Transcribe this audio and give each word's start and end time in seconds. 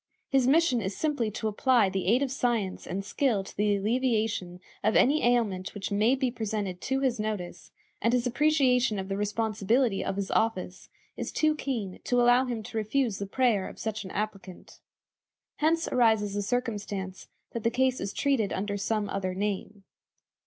His 0.29 0.47
mission 0.47 0.81
is 0.81 0.97
simply 0.97 1.29
to 1.29 1.47
apply 1.47 1.87
the 1.89 2.07
aid 2.07 2.23
of 2.23 2.31
science 2.31 2.87
and 2.87 3.05
skill 3.05 3.43
to 3.43 3.55
the 3.55 3.75
alleviation 3.75 4.59
of 4.83 4.95
any 4.95 5.23
ailment 5.23 5.75
which 5.75 5.91
may 5.91 6.15
be 6.15 6.31
presented 6.31 6.81
to 6.81 7.01
his 7.01 7.19
notice, 7.19 7.69
and 8.01 8.11
his 8.11 8.25
appreciation 8.25 8.97
of 8.97 9.09
the 9.09 9.15
responsibility 9.15 10.03
of 10.03 10.15
his 10.15 10.31
office 10.31 10.89
is 11.17 11.31
too 11.31 11.53
keen 11.53 11.99
to 12.05 12.19
allow 12.19 12.45
him 12.45 12.63
to 12.63 12.77
refuse 12.77 13.19
the 13.19 13.27
prayer 13.27 13.69
of 13.69 13.77
such 13.77 14.03
an 14.03 14.09
applicant. 14.09 14.79
Hence 15.57 15.87
arises 15.87 16.33
the 16.33 16.41
circumstance 16.41 17.27
that 17.51 17.61
the 17.61 17.69
case 17.69 18.01
is 18.01 18.11
treated 18.11 18.51
under 18.51 18.77
some 18.77 19.07
other 19.07 19.35
name. 19.35 19.83